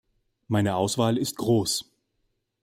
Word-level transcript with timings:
Meine 0.47 0.77
Auswahl 0.77 1.15
ist 1.15 1.37
groß. 1.37 1.85